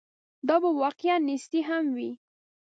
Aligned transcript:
دا 0.47 0.55
به 0.63 0.69
واقعاً 0.81 1.15
نیستي 1.27 1.59
هم 1.69 1.85
وي. 1.95 2.11